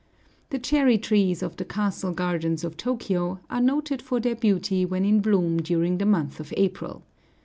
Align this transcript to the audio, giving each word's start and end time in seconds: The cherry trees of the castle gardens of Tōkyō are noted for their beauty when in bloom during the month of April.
The 0.49 0.57
cherry 0.57 0.97
trees 0.97 1.43
of 1.43 1.57
the 1.57 1.63
castle 1.63 2.11
gardens 2.11 2.63
of 2.63 2.75
Tōkyō 2.75 3.37
are 3.51 3.61
noted 3.61 4.01
for 4.01 4.19
their 4.19 4.33
beauty 4.35 4.83
when 4.83 5.05
in 5.05 5.21
bloom 5.21 5.61
during 5.61 5.99
the 5.99 6.07
month 6.07 6.39
of 6.39 6.51
April. 6.57 7.03